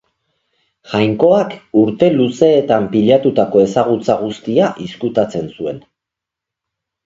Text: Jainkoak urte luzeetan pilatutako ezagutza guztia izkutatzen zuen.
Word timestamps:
Jainkoak 0.93 1.53
urte 1.81 2.09
luzeetan 2.15 2.89
pilatutako 2.95 3.63
ezagutza 3.67 4.19
guztia 4.25 4.73
izkutatzen 4.89 5.57
zuen. 5.57 5.83